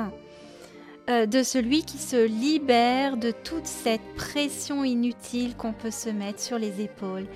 euh, 1.09 1.27
de 1.27 1.43
celui 1.43 1.83
qui 1.85 1.99
se 1.99 2.27
libère 2.27 3.17
de 3.17 3.31
toute 3.31 3.67
cette 3.67 4.15
pression 4.17 4.85
inutile 4.85 5.57
qu'on 5.57 5.73
peut 5.73 5.91
se 5.91 6.11
mettre 6.11 6.41
sur 6.41 6.59
les 6.59 6.81
épaules 6.83 7.27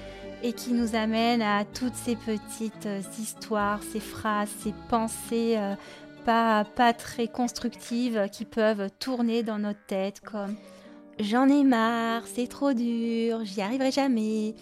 et 0.42 0.52
qui 0.52 0.73
nous 0.73 0.94
amène 0.94 1.42
à 1.42 1.64
toutes 1.64 1.94
ces 1.94 2.16
petites 2.16 2.87
euh, 2.87 3.00
histoires, 3.18 3.80
ces 3.82 4.00
phrases, 4.00 4.50
ces 4.61 4.75
pensées 4.88 5.56
euh, 5.56 5.75
pas, 6.25 6.64
pas 6.64 6.92
très 6.92 7.28
constructives 7.28 8.28
qui 8.32 8.44
peuvent 8.44 8.88
tourner 8.99 9.42
dans 9.42 9.59
notre 9.59 9.85
tête 9.87 10.20
comme 10.20 10.56
J'en 11.18 11.49
ai 11.49 11.64
marre, 11.64 12.23
c'est 12.26 12.47
trop 12.47 12.73
dur, 12.73 13.44
j'y 13.44 13.61
arriverai 13.61 13.90
jamais, 13.90 14.54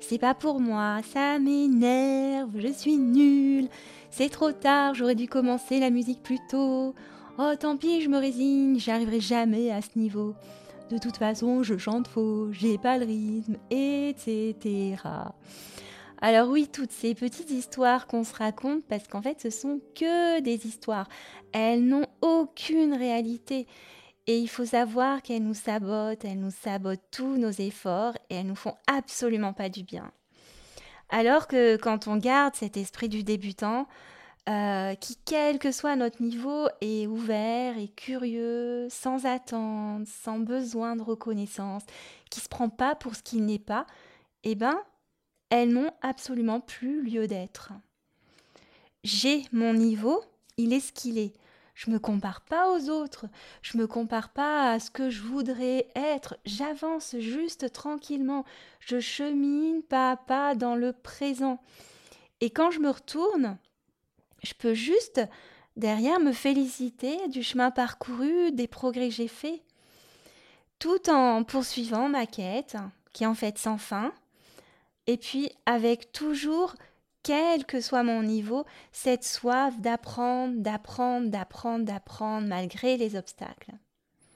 c'est 0.00 0.18
pas 0.18 0.32
pour 0.32 0.58
moi, 0.58 1.00
ça 1.12 1.38
m'énerve, 1.38 2.50
je 2.56 2.72
suis 2.72 2.96
nulle. 2.96 3.68
C'est 4.10 4.30
trop 4.30 4.52
tard, 4.52 4.94
j'aurais 4.94 5.14
dû 5.14 5.28
commencer 5.28 5.80
la 5.80 5.90
musique 5.90 6.22
plus 6.22 6.38
tôt. 6.50 6.94
Oh, 7.38 7.52
tant 7.60 7.76
pis, 7.76 8.00
je 8.00 8.08
me 8.08 8.18
résigne, 8.18 8.78
j'arriverai 8.78 9.20
jamais 9.20 9.70
à 9.70 9.82
ce 9.82 9.98
niveau. 9.98 10.34
De 10.90 10.96
toute 10.96 11.18
façon, 11.18 11.62
je 11.62 11.76
chante 11.76 12.08
faux, 12.08 12.50
j'ai 12.50 12.78
pas 12.78 12.96
le 12.96 13.04
rythme, 13.04 13.56
etc. 13.70 14.96
Alors 16.20 16.48
oui, 16.48 16.66
toutes 16.72 16.92
ces 16.92 17.14
petites 17.14 17.50
histoires 17.50 18.06
qu'on 18.06 18.24
se 18.24 18.34
raconte, 18.34 18.84
parce 18.86 19.06
qu'en 19.06 19.20
fait, 19.20 19.38
ce 19.40 19.50
sont 19.50 19.80
que 19.94 20.40
des 20.40 20.66
histoires. 20.66 21.08
Elles 21.52 21.84
n'ont 21.84 22.06
aucune 22.22 22.94
réalité. 22.94 23.66
Et 24.26 24.38
il 24.38 24.48
faut 24.48 24.64
savoir 24.64 25.20
qu'elles 25.20 25.44
nous 25.44 25.54
sabotent, 25.54 26.24
elles 26.24 26.40
nous 26.40 26.50
sabotent 26.50 27.04
tous 27.10 27.36
nos 27.36 27.50
efforts 27.50 28.14
et 28.30 28.36
elles 28.36 28.46
nous 28.46 28.56
font 28.56 28.74
absolument 28.86 29.52
pas 29.52 29.68
du 29.68 29.84
bien. 29.84 30.10
Alors 31.10 31.48
que 31.48 31.76
quand 31.76 32.08
on 32.08 32.16
garde 32.16 32.54
cet 32.54 32.76
esprit 32.76 33.08
du 33.08 33.24
débutant, 33.24 33.86
euh, 34.48 34.94
qui, 34.94 35.16
quel 35.26 35.58
que 35.58 35.72
soit 35.72 35.94
notre 35.94 36.22
niveau, 36.22 36.68
est 36.80 37.06
ouvert 37.06 37.76
et 37.76 37.88
curieux, 37.88 38.88
sans 38.88 39.26
attente, 39.26 40.06
sans 40.06 40.38
besoin 40.38 40.96
de 40.96 41.02
reconnaissance, 41.02 41.82
qui 42.30 42.40
se 42.40 42.48
prend 42.48 42.70
pas 42.70 42.94
pour 42.94 43.14
ce 43.14 43.22
qu'il 43.22 43.44
n'est 43.44 43.58
pas, 43.58 43.86
eh 44.44 44.54
ben, 44.54 44.80
elles 45.50 45.72
n'ont 45.72 45.90
absolument 46.00 46.60
plus 46.60 47.02
lieu 47.02 47.26
d'être. 47.26 47.72
J'ai 49.04 49.44
mon 49.52 49.74
niveau, 49.74 50.22
il 50.56 50.72
est 50.72 50.80
ce 50.80 50.92
qu'il 50.92 51.18
est. 51.18 51.34
Je 51.74 51.90
me 51.90 51.98
compare 51.98 52.40
pas 52.40 52.72
aux 52.72 52.88
autres, 52.88 53.26
je 53.62 53.76
me 53.76 53.86
compare 53.86 54.30
pas 54.30 54.72
à 54.72 54.80
ce 54.80 54.90
que 54.90 55.10
je 55.10 55.22
voudrais 55.22 55.88
être, 55.94 56.36
j'avance 56.44 57.14
juste 57.18 57.72
tranquillement, 57.72 58.44
je 58.80 58.98
chemine 58.98 59.82
pas 59.82 60.12
à 60.12 60.16
pas 60.16 60.54
dans 60.54 60.74
le 60.74 60.92
présent. 60.92 61.60
Et 62.40 62.50
quand 62.50 62.70
je 62.70 62.80
me 62.80 62.90
retourne, 62.90 63.58
je 64.42 64.54
peux 64.54 64.74
juste 64.74 65.20
derrière 65.76 66.20
me 66.20 66.32
féliciter 66.32 67.28
du 67.28 67.42
chemin 67.42 67.70
parcouru, 67.70 68.52
des 68.52 68.66
progrès 68.66 69.08
que 69.08 69.14
j'ai 69.14 69.28
faits, 69.28 69.62
tout 70.78 71.10
en 71.10 71.44
poursuivant 71.44 72.08
ma 72.08 72.26
quête, 72.26 72.76
qui 73.12 73.24
est 73.24 73.26
en 73.26 73.34
fait 73.34 73.58
sans 73.58 73.78
fin, 73.78 74.12
et 75.06 75.16
puis 75.16 75.50
avec 75.66 76.12
toujours 76.12 76.74
quel 77.22 77.64
que 77.64 77.80
soit 77.80 78.02
mon 78.02 78.22
niveau, 78.22 78.64
cette 78.92 79.24
soif 79.24 79.78
d'apprendre, 79.80 80.54
d'apprendre, 80.58 81.28
d'apprendre, 81.28 81.84
d'apprendre 81.84 82.46
malgré 82.46 82.96
les 82.96 83.16
obstacles. 83.16 83.72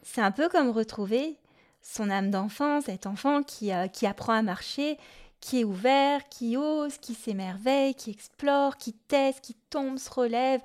C'est 0.03 0.21
un 0.21 0.31
peu 0.31 0.49
comme 0.49 0.71
retrouver 0.71 1.39
son 1.81 2.11
âme 2.11 2.31
d'enfant, 2.31 2.81
cet 2.81 3.07
enfant 3.07 3.43
qui, 3.43 3.73
euh, 3.73 3.89
qui 3.89 4.07
apprend 4.07 4.33
à 4.33 4.43
marcher, 4.43 4.99
qui 5.43 5.61
est 5.61 5.65
ouvert, 5.65 6.29
qui 6.29 6.57
ose, 6.57 6.97
qui 6.99 7.15
s'émerveille, 7.15 7.97
qui 7.97 8.11
explore, 8.11 8.77
qui 8.77 8.93
teste, 8.93 9.41
qui 9.41 9.55
tombe, 9.69 9.99
se 9.99 10.09
relève 10.09 10.63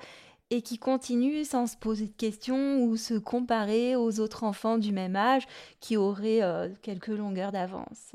et 0.51 0.61
qui 0.61 0.77
continue 0.77 1.43
sans 1.43 1.65
se 1.65 1.75
poser 1.75 2.05
de 2.05 2.13
questions 2.13 2.83
ou 2.83 2.95
se 2.95 3.15
comparer 3.15 3.95
aux 3.95 4.19
autres 4.19 4.43
enfants 4.43 4.77
du 4.77 4.91
même 4.91 5.15
âge 5.15 5.45
qui 5.81 5.97
auraient 5.97 6.43
euh, 6.43 6.69
quelques 6.83 7.07
longueurs 7.07 7.51
d'avance. 7.51 8.11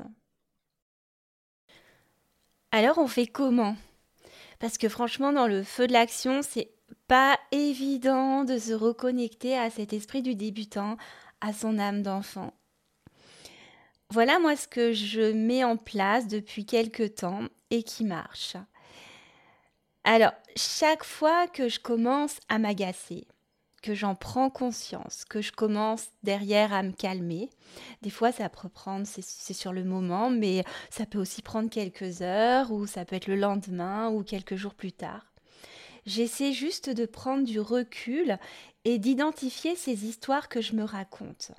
Alors 2.71 2.97
on 2.97 3.07
fait 3.07 3.27
comment? 3.27 3.75
Parce 4.59 4.77
que 4.77 4.87
franchement, 4.87 5.33
dans 5.33 5.47
le 5.47 5.63
feu 5.63 5.85
de 5.85 5.93
l'action, 5.93 6.41
c'est 6.41 6.71
pas 7.09 7.37
évident 7.51 8.45
de 8.45 8.57
se 8.57 8.71
reconnecter 8.71 9.57
à 9.57 9.69
cet 9.69 9.91
esprit 9.91 10.21
du 10.21 10.33
débutant, 10.33 10.95
à 11.41 11.51
son 11.51 11.77
âme 11.77 12.01
d'enfant. 12.01 12.53
Voilà 14.13 14.37
moi 14.37 14.55
ce 14.55 14.67
que 14.67 14.93
je 14.93 15.31
mets 15.31 15.63
en 15.63 15.75
place 15.75 16.27
depuis 16.27 16.67
quelques 16.67 17.15
temps 17.15 17.47
et 17.71 17.81
qui 17.81 18.03
marche. 18.03 18.55
Alors, 20.03 20.33
chaque 20.55 21.03
fois 21.03 21.47
que 21.47 21.67
je 21.67 21.79
commence 21.79 22.39
à 22.47 22.59
m'agacer, 22.59 23.25
que 23.81 23.95
j'en 23.95 24.13
prends 24.13 24.51
conscience, 24.51 25.25
que 25.25 25.41
je 25.41 25.51
commence 25.51 26.09
derrière 26.21 26.73
à 26.73 26.83
me 26.83 26.91
calmer. 26.91 27.49
Des 28.03 28.11
fois, 28.11 28.31
ça 28.31 28.49
peut 28.49 28.69
prendre, 28.69 29.07
c'est 29.07 29.53
sur 29.53 29.73
le 29.73 29.83
moment, 29.83 30.29
mais 30.29 30.63
ça 30.91 31.07
peut 31.07 31.17
aussi 31.17 31.41
prendre 31.41 31.71
quelques 31.71 32.21
heures, 32.21 32.71
ou 32.71 32.85
ça 32.85 33.05
peut 33.05 33.15
être 33.15 33.25
le 33.25 33.37
lendemain, 33.37 34.11
ou 34.11 34.21
quelques 34.21 34.57
jours 34.57 34.75
plus 34.75 34.91
tard. 34.91 35.25
J'essaie 36.05 36.53
juste 36.53 36.91
de 36.91 37.07
prendre 37.07 37.45
du 37.45 37.59
recul 37.59 38.37
et 38.85 38.99
d'identifier 38.99 39.75
ces 39.75 40.05
histoires 40.05 40.49
que 40.49 40.61
je 40.61 40.75
me 40.75 40.83
raconte. 40.83 41.51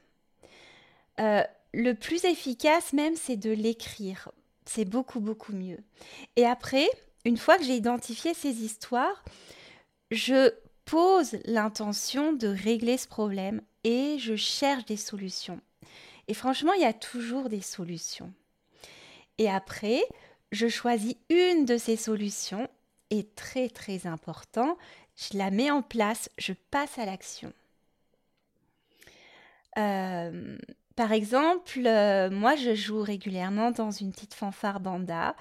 Euh, 1.18 1.42
le 1.74 1.94
plus 1.94 2.24
efficace 2.24 2.92
même, 2.92 3.16
c'est 3.16 3.36
de 3.36 3.50
l'écrire. 3.50 4.30
C'est 4.64 4.84
beaucoup, 4.84 5.20
beaucoup 5.20 5.52
mieux. 5.52 5.78
Et 6.36 6.46
après, 6.46 6.88
une 7.24 7.36
fois 7.36 7.58
que 7.58 7.64
j'ai 7.64 7.76
identifié 7.76 8.32
ces 8.32 8.62
histoires, 8.62 9.24
je 10.10 10.52
pose 10.84 11.36
l'intention 11.44 12.32
de 12.32 12.48
régler 12.48 12.96
ce 12.96 13.08
problème 13.08 13.60
et 13.82 14.16
je 14.18 14.36
cherche 14.36 14.84
des 14.86 14.96
solutions. 14.96 15.60
Et 16.28 16.34
franchement, 16.34 16.72
il 16.74 16.82
y 16.82 16.86
a 16.86 16.92
toujours 16.92 17.48
des 17.48 17.60
solutions. 17.60 18.32
Et 19.38 19.50
après, 19.50 20.02
je 20.52 20.68
choisis 20.68 21.16
une 21.28 21.64
de 21.64 21.76
ces 21.76 21.96
solutions 21.96 22.68
et 23.10 23.24
très 23.24 23.68
très 23.68 24.06
important, 24.06 24.78
je 25.16 25.36
la 25.36 25.50
mets 25.50 25.70
en 25.70 25.82
place, 25.82 26.30
je 26.38 26.52
passe 26.70 26.98
à 26.98 27.04
l'action. 27.04 27.52
Euh, 29.76 30.56
par 30.96 31.12
exemple, 31.12 31.80
euh, 31.86 32.30
moi 32.30 32.56
je 32.56 32.74
joue 32.74 33.02
régulièrement 33.02 33.70
dans 33.70 33.90
une 33.90 34.12
petite 34.12 34.34
fanfare 34.34 34.80
banda 34.80 35.34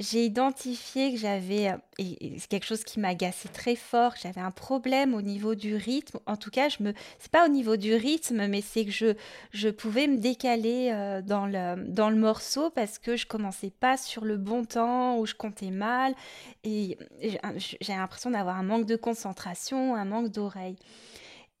j'ai 0.00 0.24
identifié 0.24 1.12
que 1.12 1.18
j'avais, 1.18 1.70
euh, 1.70 1.76
et, 1.98 2.36
c'est 2.38 2.48
quelque 2.48 2.66
chose 2.66 2.84
qui 2.84 3.00
m'agaçait 3.00 3.48
très 3.48 3.74
fort, 3.74 4.14
que 4.14 4.20
j'avais 4.20 4.40
un 4.40 4.52
problème 4.52 5.12
au 5.12 5.22
niveau 5.22 5.56
du 5.56 5.74
rythme. 5.74 6.20
En 6.26 6.36
tout 6.36 6.50
cas, 6.50 6.68
je 6.68 6.82
me, 6.82 6.92
c'est 7.18 7.30
pas 7.32 7.44
au 7.44 7.48
niveau 7.48 7.76
du 7.76 7.94
rythme, 7.94 8.46
mais 8.46 8.60
c'est 8.60 8.84
que 8.84 8.92
je, 8.92 9.14
je 9.50 9.68
pouvais 9.68 10.06
me 10.06 10.16
décaler 10.18 10.90
euh, 10.92 11.20
dans, 11.20 11.46
le, 11.46 11.84
dans 11.88 12.10
le 12.10 12.16
morceau 12.16 12.70
parce 12.70 12.98
que 12.98 13.16
je 13.16 13.26
commençais 13.26 13.70
pas 13.70 13.96
sur 13.96 14.24
le 14.24 14.36
bon 14.36 14.64
temps 14.64 15.18
ou 15.18 15.26
je 15.26 15.34
comptais 15.34 15.70
mal. 15.70 16.14
Et 16.62 16.96
j'ai 17.20 17.92
l'impression 17.92 18.30
d'avoir 18.30 18.56
un 18.56 18.62
manque 18.62 18.86
de 18.86 18.96
concentration, 18.96 19.96
un 19.96 20.04
manque 20.04 20.28
d'oreille. 20.28 20.76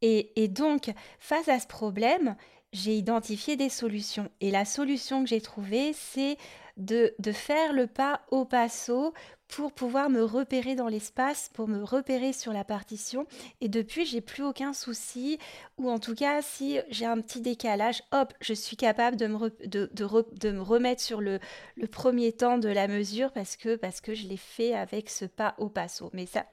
Et, 0.00 0.30
et 0.40 0.46
donc, 0.46 0.92
face 1.18 1.48
à 1.48 1.58
ce 1.58 1.66
problème, 1.66 2.36
j'ai 2.72 2.96
identifié 2.96 3.56
des 3.56 3.68
solutions. 3.68 4.30
Et 4.40 4.50
la 4.50 4.64
solution 4.64 5.22
que 5.22 5.28
j'ai 5.28 5.40
trouvée, 5.40 5.92
c'est 5.92 6.36
de, 6.76 7.14
faire 7.32 7.72
le 7.72 7.86
pas 7.86 8.20
au 8.30 8.44
passo 8.44 9.12
pour 9.48 9.72
pouvoir 9.72 10.10
me 10.10 10.22
repérer 10.22 10.74
dans 10.74 10.88
l'espace, 10.88 11.50
pour 11.54 11.68
me 11.68 11.82
repérer 11.82 12.32
sur 12.32 12.52
la 12.52 12.64
partition. 12.64 13.26
Et 13.60 13.68
depuis, 13.68 14.04
j'ai 14.04 14.20
plus 14.20 14.44
aucun 14.44 14.72
souci, 14.74 15.38
ou 15.78 15.90
en 15.90 15.98
tout 15.98 16.14
cas, 16.14 16.42
si 16.42 16.78
j'ai 16.90 17.06
un 17.06 17.20
petit 17.20 17.40
décalage, 17.40 18.02
hop, 18.12 18.34
je 18.40 18.52
suis 18.52 18.76
capable 18.76 19.16
de 19.16 19.26
me, 19.26 19.66
de, 19.66 19.90
de, 19.92 20.50
me 20.50 20.60
remettre 20.60 21.00
sur 21.00 21.20
le, 21.20 21.40
le, 21.76 21.86
premier 21.86 22.32
temps 22.32 22.58
de 22.58 22.68
la 22.68 22.88
mesure 22.88 23.32
parce 23.32 23.56
que, 23.56 23.76
parce 23.76 24.00
que 24.00 24.14
je 24.14 24.26
l'ai 24.26 24.36
fait 24.36 24.74
avec 24.74 25.08
ce 25.08 25.24
pas 25.24 25.54
au 25.56 25.70
passo. 25.70 26.10
Mais 26.12 26.26
ça, 26.26 26.44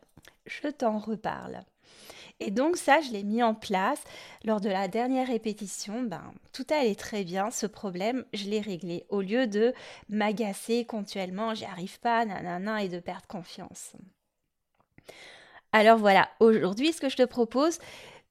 je 0.45 0.69
t'en 0.69 0.98
reparle. 0.98 1.65
Et 2.39 2.51
donc 2.51 2.75
ça, 2.75 3.00
je 3.01 3.12
l'ai 3.12 3.24
mis 3.24 3.42
en 3.42 3.54
place 3.54 4.04
lors 4.44 4.60
de 4.60 4.70
la 4.70 4.88
dernière 4.88 5.27
répétition. 5.27 6.04
Ben, 6.04 6.34
tout 6.51 6.65
allait 6.70 6.96
très 6.96 7.24
bien. 7.24 7.50
Ce 7.50 7.65
problème, 7.65 8.25
je 8.34 8.50
l'ai 8.50 8.60
réglé. 8.60 9.06
Au 9.10 9.22
lieu 9.22 9.48
de 9.48 9.74
m'agacer 10.10 10.86
continuellement, 10.86 11.54
j'y 11.54 11.65
arrive 11.65 12.00
pas, 12.00 12.25
nanana, 12.25 12.84
et 12.84 12.89
de 12.89 13.00
perdre 13.00 13.27
confiance. 13.27 13.94
Alors 15.72 15.98
voilà, 15.98 16.30
aujourd'hui, 16.39 16.92
ce 16.94 17.01
que 17.01 17.10
je 17.10 17.18
te 17.18 17.25
propose, 17.25 17.80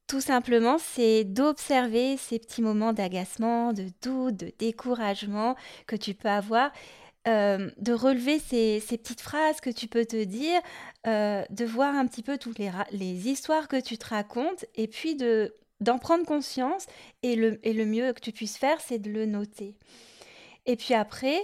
tout 0.07 0.21
simplement, 0.21 0.77
c'est 0.79 1.25
d'observer 1.25 2.19
ces 2.19 2.39
petits 2.39 2.61
moments 2.61 2.93
d'agacement, 2.93 3.73
de 3.73 3.89
doute, 4.03 4.37
de 4.37 4.53
découragement 4.59 5.57
que 5.87 5.97
tu 5.97 6.13
peux 6.13 6.29
avoir 6.29 6.73
euh, 7.27 7.71
de 7.79 7.93
relever 7.93 8.39
ces, 8.39 8.81
petites 8.81 9.21
phrases 9.21 9.61
que 9.61 9.71
tu 9.71 9.89
peux 9.89 10.05
te 10.05 10.23
dire, 10.25 10.61
euh, 11.07 11.43
de 11.51 11.65
voir 11.65 11.95
un 11.95 12.07
petit 12.07 12.23
peu 12.23 12.37
toutes 12.37 12.59
les, 12.59 12.71
les, 12.91 13.29
histoires 13.29 13.69
que 13.69 13.81
tu 13.81 13.97
te 13.97 14.07
racontes 14.07 14.67
et 14.75 14.89
puis 14.89 15.15
de 15.15 15.55
d'en 15.81 15.99
prendre 15.99 16.25
conscience 16.25 16.87
et 17.23 17.35
le, 17.35 17.61
et 17.67 17.73
le 17.73 17.85
mieux 17.85 18.13
que 18.13 18.21
tu 18.21 18.33
puisses 18.33 18.57
faire, 18.57 18.81
c'est 18.81 18.99
de 18.99 19.11
le 19.11 19.27
noter. 19.27 19.75
Et 20.67 20.77
puis 20.77 20.95
après, 20.95 21.37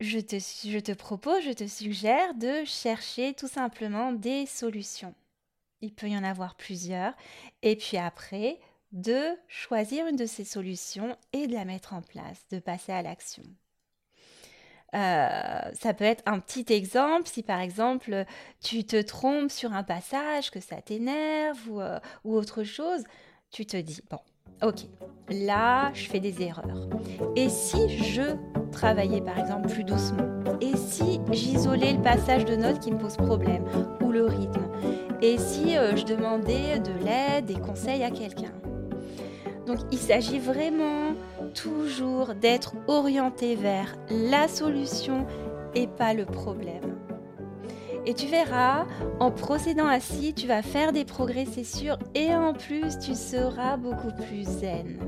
je 0.00 0.18
te, 0.18 0.36
je 0.38 0.78
te 0.78 0.92
propose, 0.92 1.42
je 1.42 1.52
te 1.52 1.66
suggère 1.66 2.34
de 2.34 2.64
chercher 2.64 3.34
tout 3.34 3.48
simplement 3.48 4.12
des 4.12 4.46
solutions. 4.46 5.14
Il 5.80 5.94
peut 5.94 6.08
y 6.08 6.16
en 6.16 6.24
avoir 6.24 6.56
plusieurs. 6.56 7.14
Et 7.62 7.76
puis 7.76 7.98
après, 7.98 8.58
de 8.92 9.36
choisir 9.48 10.06
une 10.06 10.16
de 10.16 10.26
ces 10.26 10.44
solutions 10.44 11.16
et 11.32 11.46
de 11.46 11.54
la 11.54 11.64
mettre 11.64 11.92
en 11.92 12.02
place, 12.02 12.46
de 12.50 12.58
passer 12.58 12.92
à 12.92 13.02
l'action. 13.02 13.42
Euh, 14.94 15.60
ça 15.72 15.94
peut 15.94 16.04
être 16.04 16.22
un 16.26 16.38
petit 16.38 16.64
exemple 16.72 17.26
si 17.26 17.42
par 17.42 17.60
exemple 17.60 18.24
tu 18.62 18.84
te 18.84 19.00
trompes 19.02 19.50
sur 19.50 19.72
un 19.72 19.82
passage, 19.82 20.50
que 20.50 20.60
ça 20.60 20.76
t'énerve 20.76 21.58
ou, 21.68 21.80
euh, 21.80 21.98
ou, 22.24 22.34
autre 22.34 22.62
chose, 22.62 23.02
tu 23.50 23.66
te 23.66 23.76
dis, 23.76 24.00
bon, 24.10 24.18
ok, 24.62 24.86
là 25.28 25.90
je 25.92 26.08
fais 26.08 26.20
des 26.20 26.42
erreurs. 26.42 26.88
Et 27.34 27.48
si 27.48 27.88
je 27.98 28.36
travaillais 28.70 29.20
par 29.20 29.38
exemple 29.38 29.68
plus 29.68 29.84
doucement? 29.84 30.26
Et 30.60 30.76
si 30.76 31.20
j'isolais 31.32 31.92
le 31.92 32.02
passage 32.02 32.44
de 32.44 32.56
notes 32.56 32.80
qui 32.80 32.92
me 32.92 32.98
pose 32.98 33.16
problème 33.16 33.64
ou 34.00 34.12
le 34.12 34.24
rythme? 34.24 34.70
Et 35.20 35.38
si 35.38 35.76
euh, 35.76 35.96
je 35.96 36.04
demandais 36.04 36.78
de 36.78 36.92
l'aide, 37.04 37.46
des 37.46 37.60
conseils 37.60 38.04
à 38.04 38.10
quelqu'un? 38.10 38.52
Donc 39.66 39.78
il 39.90 39.98
s'agit 39.98 40.38
vraiment 40.38 41.14
toujours 41.54 42.34
d'être 42.34 42.74
orienté 42.86 43.56
vers 43.56 43.96
la 44.10 44.48
solution 44.48 45.26
et 45.74 45.86
pas 45.86 46.14
le 46.14 46.24
problème. 46.24 46.96
Et 48.06 48.14
tu 48.14 48.26
verras, 48.26 48.86
en 49.18 49.32
procédant 49.32 49.88
ainsi, 49.88 50.32
tu 50.32 50.46
vas 50.46 50.62
faire 50.62 50.92
des 50.92 51.04
progrès, 51.04 51.44
c'est 51.44 51.64
sûr, 51.64 51.98
et 52.14 52.32
en 52.34 52.52
plus, 52.52 52.98
tu 53.00 53.16
seras 53.16 53.76
beaucoup 53.76 54.12
plus 54.28 54.44
zen. 54.44 54.98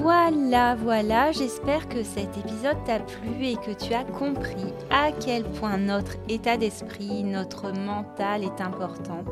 Voilà, 0.00 0.74
voilà, 0.74 1.32
j'espère 1.32 1.86
que 1.88 2.02
cet 2.02 2.38
épisode 2.38 2.82
t'a 2.86 2.98
plu 2.98 3.44
et 3.44 3.56
que 3.56 3.72
tu 3.72 3.92
as 3.92 4.04
compris 4.04 4.72
à 4.90 5.12
quel 5.12 5.44
point 5.44 5.76
notre 5.76 6.16
état 6.28 6.56
d'esprit, 6.56 7.22
notre 7.24 7.70
mental 7.70 8.42
est 8.42 8.60
important 8.62 9.24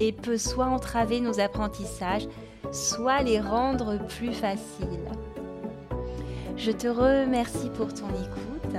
et 0.00 0.12
peut 0.12 0.38
soit 0.38 0.66
entraver 0.66 1.20
nos 1.20 1.40
apprentissages, 1.40 2.28
soit 2.70 3.22
les 3.22 3.40
rendre 3.40 3.98
plus 4.08 4.32
faciles. 4.32 4.86
Je 6.56 6.70
te 6.70 6.86
remercie 6.86 7.70
pour 7.70 7.92
ton 7.92 8.08
écoute 8.08 8.76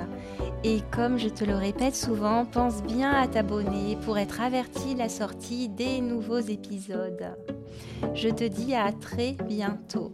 et 0.64 0.80
comme 0.92 1.18
je 1.18 1.28
te 1.28 1.44
le 1.44 1.56
répète 1.56 1.96
souvent, 1.96 2.46
pense 2.46 2.82
bien 2.84 3.12
à 3.12 3.28
t'abonner 3.28 3.98
pour 4.06 4.18
être 4.18 4.40
averti 4.40 4.94
de 4.94 5.00
la 5.00 5.10
sortie 5.10 5.68
des 5.68 6.00
nouveaux 6.00 6.40
épisodes. 6.40 7.36
Je 8.14 8.30
te 8.30 8.46
dis 8.46 8.74
à 8.74 8.94
très 8.94 9.34
bientôt. 9.46 10.14